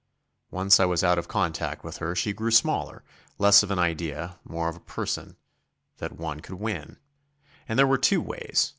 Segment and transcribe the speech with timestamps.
[0.49, 3.03] Once I was out of contact with her she grew smaller,
[3.37, 5.35] less of an idea, more of a person
[5.97, 6.97] that one could win.
[7.69, 8.69] And there were two ways.